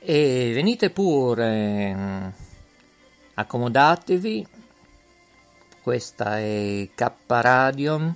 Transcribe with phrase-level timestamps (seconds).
[0.00, 2.26] E venite pure, mm,
[3.34, 4.46] accomodatevi,
[5.82, 8.14] questa è K Radio,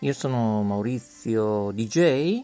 [0.00, 2.42] io sono Maurizio DJ,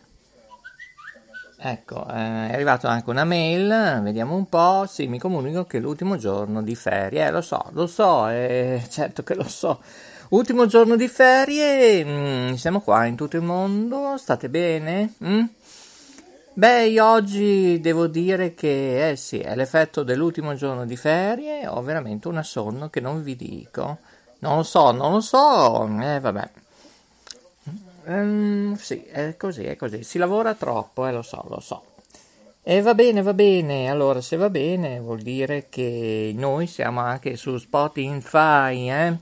[1.59, 5.81] ecco, eh, è arrivato anche una mail, vediamo un po', sì, mi comunicano che è
[5.81, 9.83] l'ultimo giorno di ferie, eh, lo so, lo so, eh, certo che lo so,
[10.29, 15.15] ultimo giorno di ferie, mm, siamo qua in tutto il mondo, state bene?
[15.25, 15.45] Mm?
[16.61, 21.81] Beh, io oggi devo dire che, eh sì, è l'effetto dell'ultimo giorno di ferie, ho
[21.81, 23.97] veramente una sonno che non vi dico.
[24.41, 26.51] Non lo so, non lo so, eh vabbè.
[28.05, 30.03] Um, sì, è così, è così.
[30.03, 31.83] Si lavora troppo, eh, lo so, lo so.
[32.63, 33.89] E va bene, va bene.
[33.89, 39.17] Allora, se va bene, vuol dire che noi siamo anche su Spotify, eh?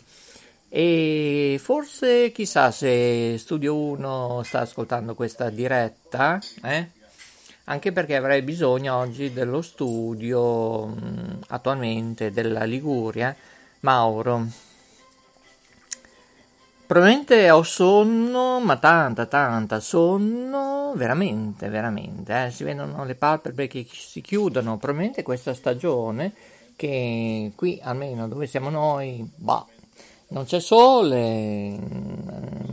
[0.69, 6.89] E forse chissà se Studio 1 sta ascoltando questa diretta, eh?
[7.67, 13.37] anche perché avrei bisogno oggi dello studio mh, attualmente della Liguria,
[13.83, 14.66] Mauro.
[16.87, 22.45] Probabilmente ho sonno, ma tanta, tanta sonno, veramente, veramente.
[22.45, 22.51] Eh?
[22.53, 24.79] Si vedono le palpebre che si chiudono.
[24.79, 26.33] Probabilmente questa stagione,
[26.77, 29.67] che qui almeno dove siamo noi, bah,
[30.29, 31.77] non c'è sole,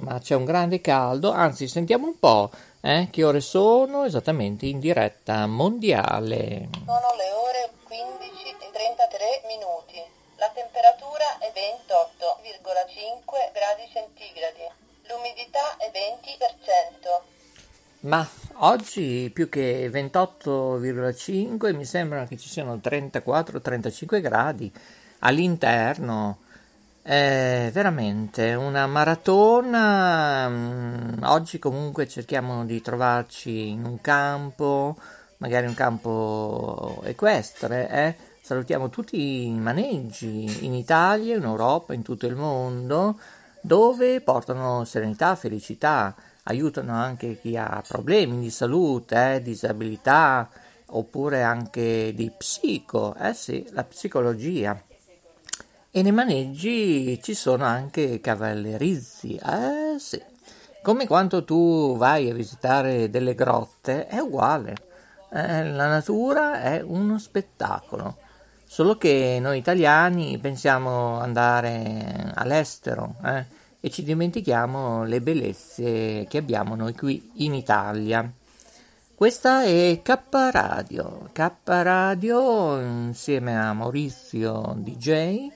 [0.02, 1.32] ma c'è un grande caldo.
[1.32, 6.70] Anzi, sentiamo un po' eh, che ore sono esattamente in diretta mondiale.
[6.86, 10.13] Sono le ore 15 e 33 minuti.
[10.44, 14.68] La temperatura è 28,5 gradi centigradi.
[15.08, 17.22] L'umidità è 20%.
[18.02, 24.70] Ma oggi più che 28,5 mi sembra che ci siano 34-35 gradi
[25.20, 26.40] all'interno.
[27.02, 30.50] È veramente una maratona.
[30.50, 34.98] mm, Oggi comunque cerchiamo di trovarci in un campo,
[35.38, 38.32] magari un campo equestre, eh?
[38.46, 43.18] Salutiamo tutti i maneggi in Italia, in Europa, in tutto il mondo,
[43.62, 50.50] dove portano serenità, felicità, aiutano anche chi ha problemi di salute, eh, disabilità,
[50.88, 54.78] oppure anche di psico, eh sì, la psicologia.
[55.90, 60.22] E nei maneggi ci sono anche cavallerizzi, eh sì.
[60.82, 64.76] Come quando tu vai a visitare delle grotte, è uguale.
[65.32, 68.23] Eh, la natura è uno spettacolo.
[68.74, 73.46] Solo che noi italiani pensiamo andare all'estero, eh,
[73.80, 78.28] e ci dimentichiamo le bellezze che abbiamo noi qui in Italia.
[79.14, 80.20] Questa è K
[80.50, 85.50] Radio, K Radio insieme a Maurizio DJ,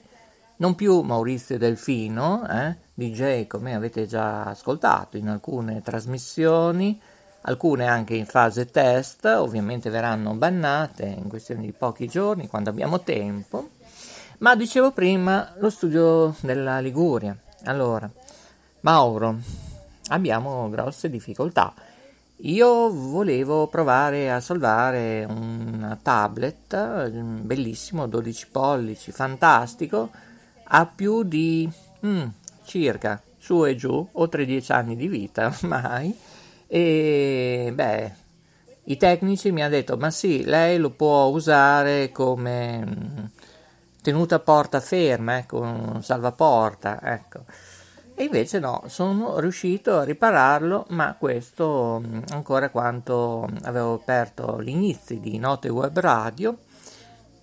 [0.58, 7.00] non più Maurizio Delfino, eh, DJ come avete già ascoltato in alcune trasmissioni,
[7.42, 13.00] alcune anche in fase test, ovviamente verranno bannate in questione di pochi giorni quando abbiamo
[13.00, 13.70] tempo.
[14.38, 17.36] Ma dicevo prima lo studio della Liguria.
[17.64, 18.08] Allora,
[18.80, 19.38] Mauro,
[20.08, 21.74] abbiamo grosse difficoltà.
[22.42, 30.10] Io volevo provare a salvare un tablet eh, bellissimo, 12 pollici, fantastico,
[30.62, 31.68] ha più di
[32.06, 32.26] mm,
[32.64, 36.16] circa su e giù, oltre 10 anni di vita ormai.
[36.70, 38.12] E beh,
[38.84, 43.24] i tecnici mi hanno detto: Ma sì, lei lo può usare come mm,
[44.02, 47.40] tenuta porta ferma, ecco, un salvaporta, ecco.
[48.14, 55.18] E invece no, sono riuscito a ripararlo, ma questo mh, ancora quanto avevo aperto all'inizio
[55.18, 56.58] di Note Web Radio.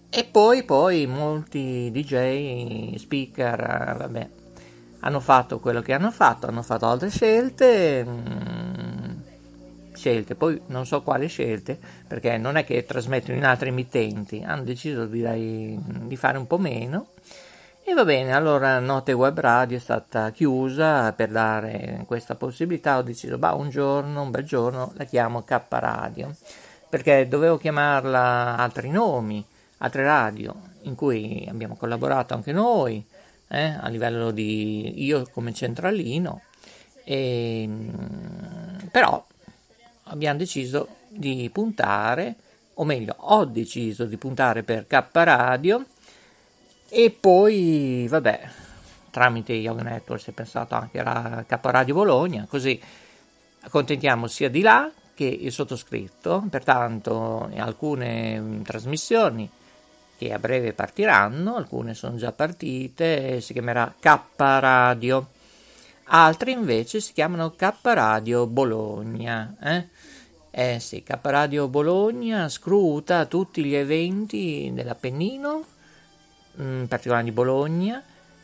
[0.10, 4.30] E poi, poi molti DJ, speaker, eh, vabbè,
[5.02, 8.65] hanno fatto quello che hanno fatto, hanno fatto altre scelte, mh,
[9.96, 14.64] scelte, poi non so quali scelte, perché non è che trasmettono in altri emittenti, hanno
[14.64, 17.08] deciso di, di fare un po' meno.
[17.84, 22.98] E va bene, allora Note Web Radio è stata chiusa per dare questa possibilità.
[22.98, 26.36] Ho deciso, bah, un giorno, un bel giorno, la chiamo K Radio
[26.96, 29.46] perché dovevo chiamarla altri nomi,
[29.80, 33.04] altre radio in cui abbiamo collaborato anche noi,
[33.50, 36.42] eh, a livello di io come centralino,
[37.04, 39.22] e, mm, però
[40.06, 42.36] abbiamo deciso di puntare,
[42.76, 45.86] o meglio, ho deciso di puntare per K Radio
[46.90, 48.50] e poi, vabbè,
[49.10, 52.80] tramite Yoga Network si è pensato anche alla K Radio Bologna, così
[53.62, 59.50] accontentiamo sia di là che il sottoscritto, pertanto in alcune mm, trasmissioni
[60.18, 65.30] che a breve partiranno, alcune sono già partite, si chiamerà K Radio,
[66.06, 69.56] altre invece si chiamano K Radio Bologna.
[69.62, 69.88] Eh?
[70.58, 75.66] Eh sì, K Radio Bologna scruta tutti gli eventi dell'Appennino,
[76.62, 78.02] mm, in particolare di Bologna,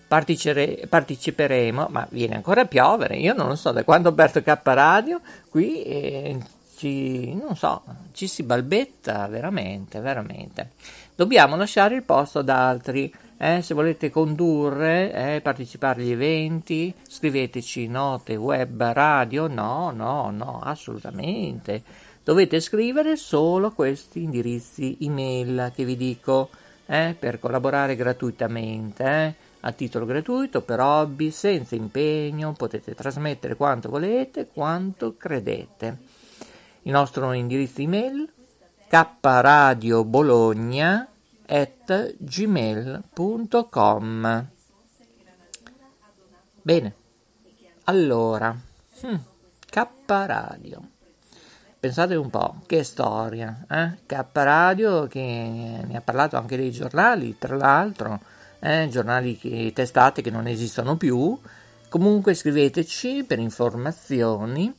[0.10, 4.42] Particere, parteciperemo, ma viene ancora a piovere, io non lo so, da quando ho aperto
[4.42, 6.38] K Radio, qui eh,
[6.76, 7.82] ci, non so,
[8.12, 10.72] ci si balbetta veramente, veramente.
[11.16, 17.88] Dobbiamo lasciare il posto ad altri, eh, se volete condurre, eh, partecipare agli eventi, scriveteci
[17.88, 22.01] note web radio, no, no, no, assolutamente.
[22.24, 26.50] Dovete scrivere solo questi indirizzi email che vi dico
[26.86, 29.04] eh, per collaborare gratuitamente.
[29.04, 35.98] Eh a titolo gratuito per hobby, senza impegno, potete trasmettere quanto volete, quanto credete.
[36.84, 38.28] Il nostro indirizzo email
[38.88, 41.08] kradiobologna
[41.46, 43.08] at gmail.com
[46.64, 46.94] Bene,
[47.84, 48.56] allora,
[49.06, 49.16] hmm,
[49.70, 50.91] K Radio.
[51.82, 53.98] Pensate un po', che storia, eh?
[54.06, 58.20] K Radio che ne ha parlato anche dei giornali, tra l'altro,
[58.60, 61.36] eh, giornali e testate che non esistono più.
[61.90, 64.72] Comunque scriveteci per informazioni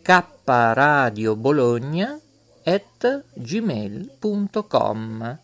[0.00, 2.18] kradiobologna
[2.64, 5.38] at gmail.com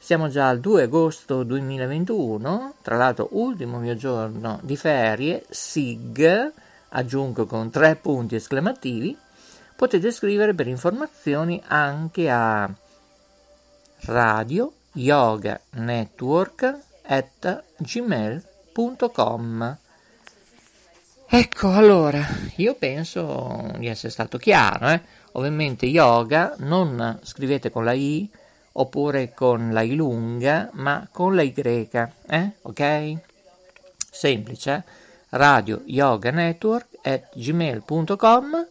[0.00, 6.52] siamo già al 2 agosto 2021, tra l'altro ultimo mio giorno di ferie, SIG,
[6.90, 9.16] aggiungo con tre punti esclamativi,
[9.74, 12.72] potete scrivere per informazioni anche a
[14.02, 19.26] radio yoga network at gmail.com
[21.30, 25.02] Ecco, allora, io penso di essere stato chiaro, eh?
[25.38, 28.28] Ovviamente yoga non scrivete con la i,
[28.72, 31.54] oppure con la I lunga, ma con la Y,
[32.26, 32.52] eh?
[32.62, 33.16] ok?
[34.10, 34.84] Semplice,
[35.30, 38.66] radio yoga network at gmail.com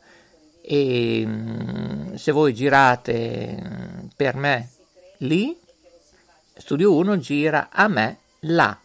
[0.61, 4.69] e mm, se voi girate mm, per me
[5.19, 5.57] lì,
[6.57, 8.77] Studio 1 gira a me là.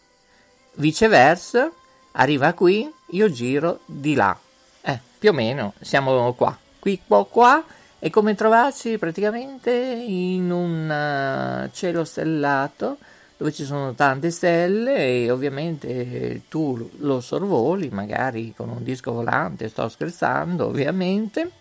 [0.75, 1.70] Viceversa,
[2.12, 4.38] arriva qui, io giro di là.
[4.82, 6.62] Eh, più o meno siamo qua.
[6.82, 7.64] Qui, qua, qua.
[7.96, 9.70] È come trovarsi praticamente?
[9.70, 12.96] In un uh, cielo stellato
[13.37, 19.69] dove ci sono tante stelle e ovviamente tu lo sorvoli, magari con un disco volante,
[19.69, 21.52] sto scherzando ovviamente,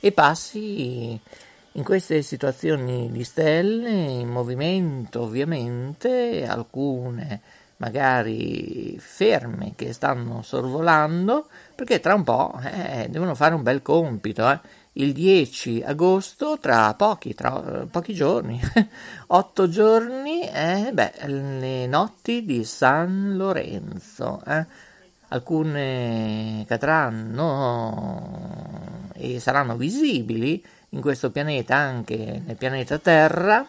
[0.00, 1.20] e passi
[1.72, 7.42] in queste situazioni di stelle in movimento ovviamente, alcune
[7.78, 14.50] magari ferme che stanno sorvolando, perché tra un po' eh, devono fare un bel compito.
[14.50, 18.58] Eh il 10 agosto, tra pochi, tra uh, pochi giorni,
[19.28, 24.42] otto giorni, eh, beh, le notti di San Lorenzo.
[24.46, 24.64] Eh.
[25.28, 28.22] Alcune cadranno
[29.14, 33.66] e saranno visibili in questo pianeta, anche nel pianeta Terra.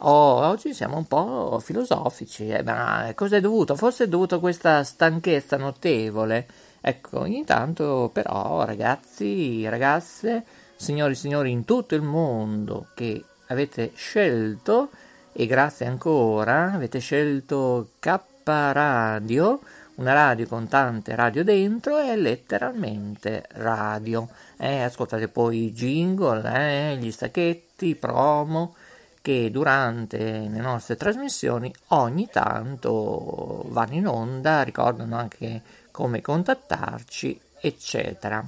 [0.00, 3.74] Oh, oggi siamo un po' filosofici, eh, ma cosa è dovuto?
[3.74, 6.46] Forse è dovuto a questa stanchezza notevole
[6.80, 10.44] Ecco, ogni tanto però ragazzi, ragazze,
[10.76, 14.90] signori e signori in tutto il mondo che avete scelto
[15.32, 19.60] e grazie ancora avete scelto K Radio,
[19.96, 24.28] una radio con tante radio dentro e letteralmente radio.
[24.56, 28.74] Eh, ascoltate poi i jingle, eh, gli stacchetti, promo
[29.20, 38.46] che durante le nostre trasmissioni ogni tanto vanno in onda, ricordano anche come contattarci, eccetera.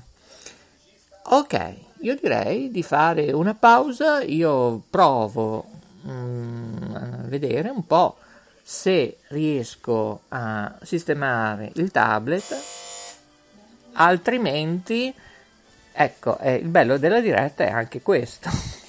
[1.22, 5.66] Ok, io direi di fare una pausa, io provo
[6.06, 8.16] mm, a vedere un po'
[8.62, 12.56] se riesco a sistemare il tablet,
[13.92, 15.14] altrimenti
[15.92, 18.48] Ecco, eh, il bello della diretta è anche questo.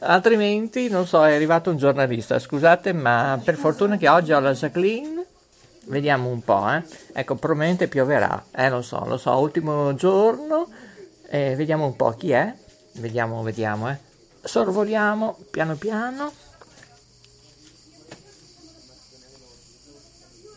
[0.00, 4.52] Altrimenti, non so, è arrivato un giornalista, scusate, ma per fortuna che oggi ho la
[4.52, 5.26] Jacqueline.
[5.84, 6.82] Vediamo un po', eh.
[7.12, 10.68] Ecco, probabilmente pioverà, eh, lo so, lo so, ultimo giorno.
[11.28, 12.54] Eh, vediamo un po' chi è.
[12.94, 13.98] Vediamo, vediamo, eh.
[14.42, 16.32] Sorvoliamo piano piano.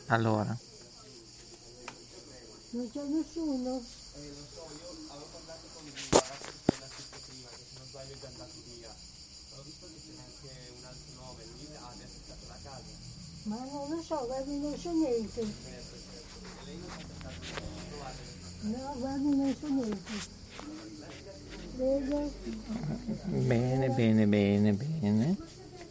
[0.07, 0.55] Allora.
[2.71, 3.81] Non c'è nessuno?
[13.45, 15.45] Ma non lo so, guardi, non so niente.
[18.61, 20.33] No, guardi, non so niente.
[21.75, 22.31] Vedo.
[23.25, 25.35] Bene, bene, bene, bene.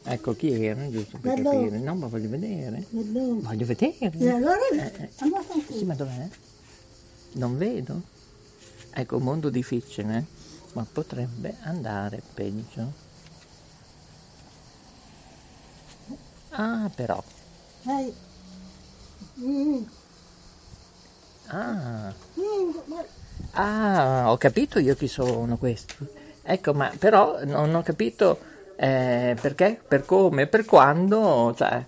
[0.02, 1.56] Ecco chi era, giusto per dove?
[1.56, 1.78] capire.
[1.78, 2.86] No, ma voglio vedere.
[2.90, 3.40] Dove?
[3.40, 4.12] Voglio vedere.
[4.18, 5.10] E allora Eh, eh.
[5.72, 6.28] Sì, ma dov'è?
[7.34, 8.02] Non vedo.
[8.90, 10.24] Ecco, un mondo difficile, eh?
[10.72, 12.92] ma potrebbe andare peggio.
[16.50, 17.22] Ah, però.
[17.84, 18.12] Dai.
[19.40, 19.82] Mm,
[21.48, 22.92] Ah, mm,
[23.52, 25.94] ah, ho capito io chi sono questi.
[26.42, 28.38] Ecco, ma però non ho capito
[28.76, 31.84] eh, perché, per come, per quando, cioè,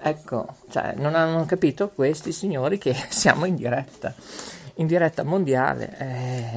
[0.00, 4.12] ecco, cioè, non hanno capito questi signori che siamo in diretta,
[4.76, 5.96] in diretta mondiale.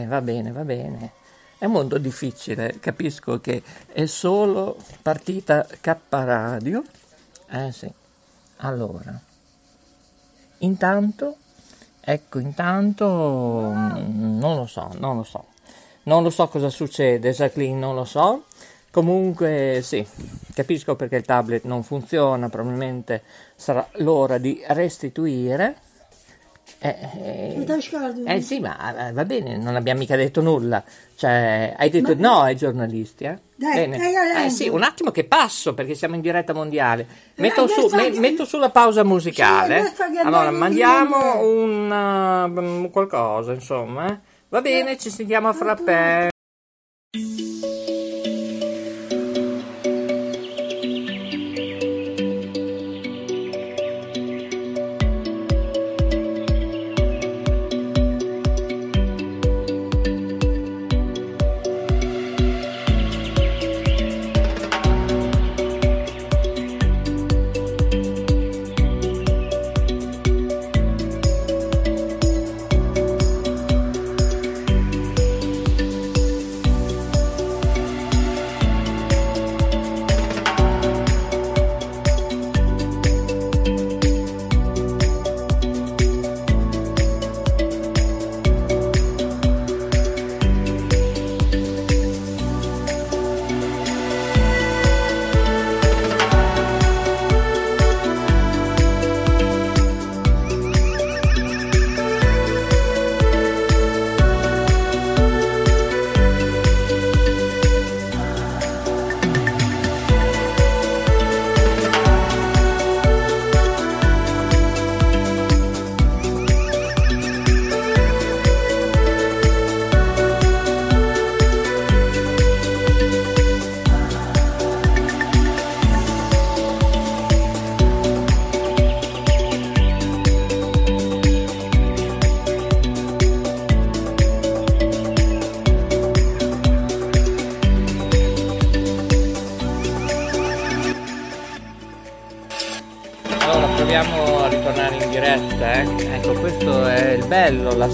[0.01, 1.11] Eh, va bene, va bene.
[1.57, 3.61] È un mondo difficile, capisco che
[3.93, 6.83] è solo partita K radio.
[7.49, 7.91] Eh sì.
[8.63, 9.19] Allora,
[10.59, 11.37] intanto,
[11.99, 15.45] ecco, intanto mm, non lo so, non lo so.
[16.03, 18.45] Non lo so cosa succede, Jacqueline, non lo so.
[18.91, 20.05] Comunque sì,
[20.53, 23.23] capisco perché il tablet non funziona, probabilmente
[23.55, 25.77] sarà l'ora di restituire.
[26.83, 27.65] Eh, eh,
[28.25, 30.83] eh sì, ma eh, va bene, non abbiamo mica detto nulla.
[31.15, 33.37] Cioè, hai detto no ai giornalisti, eh?
[33.53, 33.97] Dai, Bene.
[33.99, 37.05] dai, Eh sì, un attimo che passo perché siamo in diretta mondiale.
[37.35, 39.93] Eh, Metto, su, me- metto sulla pausa musicale.
[39.95, 44.19] Sì, allora, mandiamo un uh, qualcosa, insomma.
[44.49, 46.30] Va bene, ci sentiamo a frappè.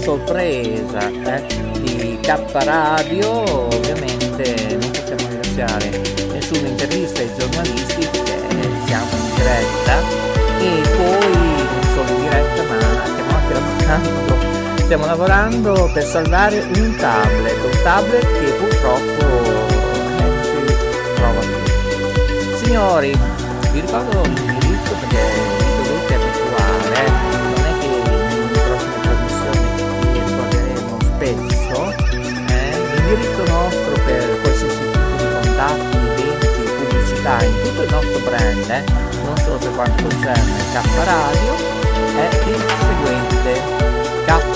[0.08, 1.44] Sorpresa eh?
[1.80, 3.28] di K Radio.
[3.66, 5.90] Ovviamente non possiamo ringraziare
[6.32, 9.98] nessuna intervista ai giornalisti perché siamo in diretta
[10.60, 11.32] e poi
[11.74, 17.82] non solo in diretta ma stiamo anche lavorando, stiamo lavorando per salvare un tablet, un
[17.82, 19.26] tablet che purtroppo
[20.22, 22.56] non si trova più.
[22.64, 23.18] Signori,
[23.72, 25.57] vi ricordo l'indirizzo perché
[37.68, 38.84] tutto il nostro brand, eh,
[39.24, 41.54] non solo per quanto concerne K Radio,
[42.16, 43.86] è il seguente.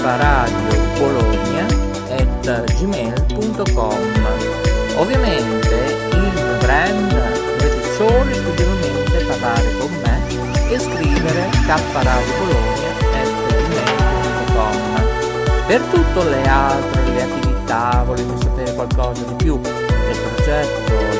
[0.03, 1.67] Kradiobologna
[2.11, 4.01] at gmail.com
[4.97, 5.75] ovviamente
[6.11, 7.13] il brand
[7.57, 10.17] dovete solo esclusivamente parlare con me
[10.71, 13.33] e scrivere kradiobologna at
[13.69, 14.77] gmail.com
[15.67, 21.12] per tutte le altre le attività volete sapere qualcosa di più del progetto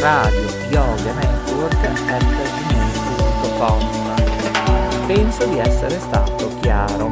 [0.00, 3.96] radio yoga network.gmail.com
[5.06, 7.08] Penso di essere stato chiaro.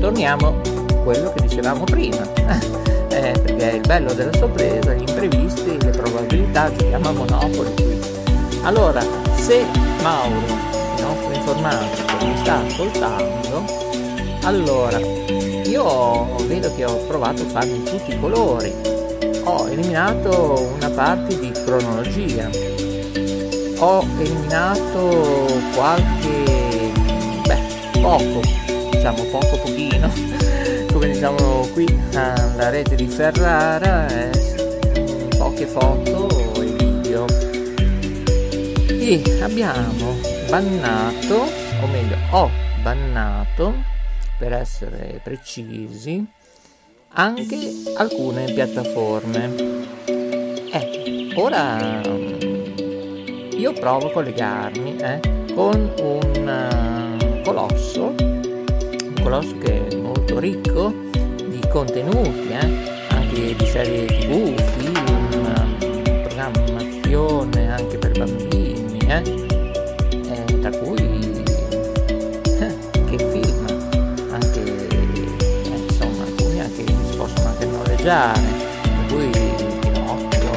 [0.00, 0.54] Torniamo a
[1.02, 2.22] quello che dicevamo prima.
[3.10, 7.74] eh, perché il bello della sorpresa, gli imprevisti, le probabilità, giochiamo a Monopoli.
[8.62, 9.02] Allora,
[9.34, 9.64] se
[10.02, 13.64] Mauro, il nostro informatico, mi sta ascoltando,
[14.42, 18.95] allora io vedo che ho provato a farne tutti i colori.
[19.48, 22.50] Ho eliminato una parte di cronologia.
[23.78, 26.90] Ho eliminato qualche
[27.46, 28.40] beh, poco,
[28.90, 30.10] diciamo poco pochino
[30.92, 34.30] come diciamo qui alla rete di Ferrara eh,
[35.36, 36.26] poche foto
[36.60, 37.26] e video
[38.88, 40.16] e abbiamo
[40.48, 41.34] bannato
[41.82, 42.50] o meglio ho
[42.82, 43.74] bannato
[44.38, 46.26] per essere precisi
[47.18, 49.54] anche alcune piattaforme
[50.70, 52.00] eh, ora
[53.56, 55.20] io provo a collegarmi eh,
[55.54, 60.92] con un uh, colosso un colosso che è molto ricco
[61.48, 62.68] di contenuti, eh?
[63.08, 67.55] anche di serie tv, film, programmazione
[78.06, 78.40] noleggiare,
[78.82, 79.30] tra cui
[79.80, 80.52] Pinocchio,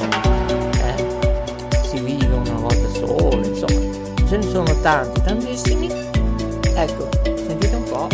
[0.85, 5.89] eh, si vive una volta sola, insomma ce ne sono tanti, tantissimi.
[6.75, 8.07] Ecco, sentite un po'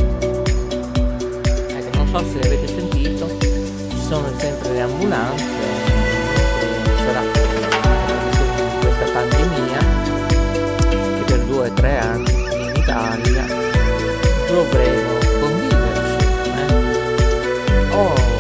[2.11, 3.27] so se avete sentito,
[3.89, 5.43] ci sono sempre le ambulanze,
[7.03, 7.21] sarà
[8.79, 9.79] questa pandemia
[10.89, 13.45] che per due o tre anni in Italia
[14.47, 16.25] dovremo conviverci.
[16.55, 17.91] Eh?
[17.91, 18.34] Oh,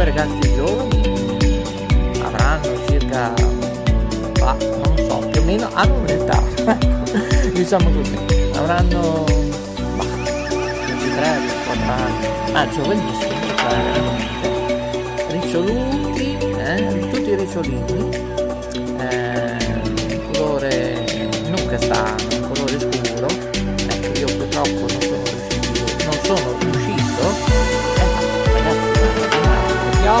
[0.00, 1.62] due ragazzi giovani,
[2.22, 3.34] avranno circa,
[4.38, 6.42] bah, non so, più o meno hanno un'età,
[7.52, 8.18] diciamo così,
[8.54, 9.24] avranno,
[9.96, 10.04] bah,
[10.86, 13.76] 23, 24 anni, ma giovanissimi, cioè
[15.32, 18.08] riccioluti, eh, tutti ricciolini,
[19.00, 19.56] eh,
[20.32, 22.29] colore non castano,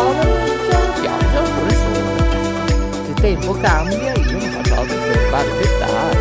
[0.00, 3.08] piove, piove, piove, oppure sole.
[3.08, 6.18] Il tempo cambia, io non faccio altro che lo so.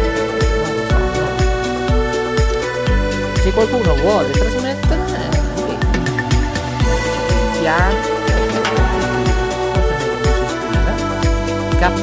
[3.42, 5.88] Se qualcuno vuole trasmettere, eh, bene.
[7.60, 8.18] Piano,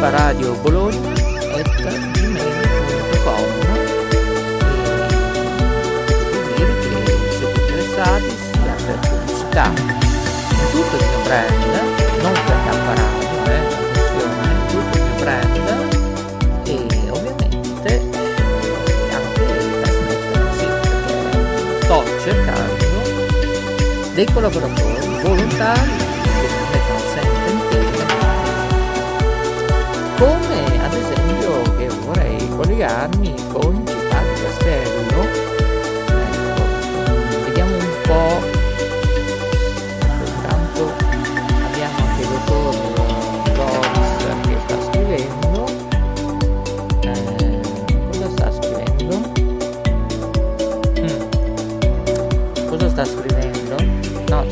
[0.07, 1.11] kradio bologna
[1.55, 1.69] at
[2.12, 3.45] gmail.com
[6.55, 9.96] e dire che siete interessati sia per pubblicità
[11.27, 11.65] brand
[12.23, 15.57] non per K-Radio eh, attenzione tutto mio brand
[16.65, 17.91] e ovviamente
[19.11, 19.45] anche
[19.83, 21.15] trasmettere sì perché
[21.83, 22.85] sto cercando
[24.15, 25.91] dei collaboratori volontari
[26.41, 27.87] che si mettono sempre in piedi
[30.17, 35.06] come ad esempio che vorrei collegarmi con Città di Castello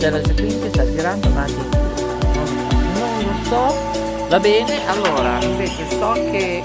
[0.04, 5.88] no c'è la Jacqueline che sta girando ma non, lo so Va bene, allora, invece
[5.90, 6.62] so che...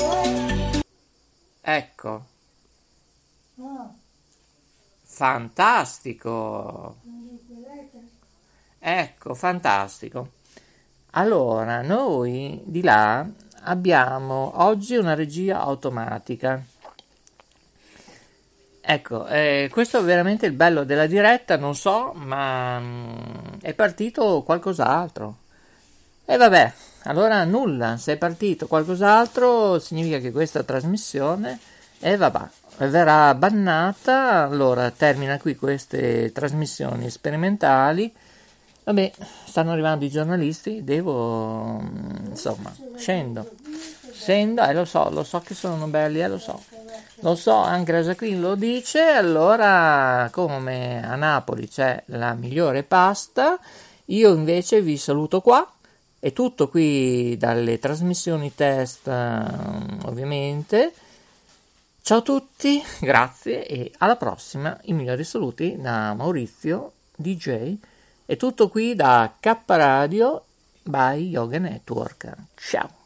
[1.61, 2.25] Ecco,
[5.03, 6.95] fantastico!
[8.79, 10.31] Ecco, fantastico.
[11.11, 13.27] Allora, noi di là
[13.63, 16.63] abbiamo oggi una regia automatica.
[18.81, 23.13] Ecco, eh, questo è veramente il bello della diretta, non so, ma mm,
[23.61, 25.37] è partito qualcos'altro.
[26.25, 31.59] E vabbè, allora nulla, se è partito qualcos'altro significa che questa trasmissione
[31.99, 38.11] e vabbè, verrà bannata, allora termina qui queste trasmissioni sperimentali.
[38.83, 39.11] Vabbè,
[39.45, 43.49] stanno arrivando i giornalisti, devo mm, insomma, scendo.
[44.19, 46.61] Senda, eh, lo so, lo so che sono belli, eh, lo so.
[47.21, 53.57] Lo so, anche la Jacqueline lo dice, allora come a Napoli c'è la migliore pasta,
[54.05, 55.65] io invece vi saluto qua.
[56.19, 60.93] È tutto qui dalle trasmissioni test, ovviamente.
[62.01, 64.77] Ciao a tutti, grazie e alla prossima.
[64.83, 67.77] I migliori saluti da Maurizio DJ.
[68.25, 70.43] È tutto qui da K Radio
[70.83, 72.35] by Yoga Network.
[72.55, 72.98] Ciao.